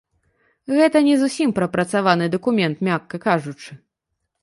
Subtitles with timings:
[0.77, 3.71] Гэта не зусім прапрацаваны дакумент, мякка кажучы.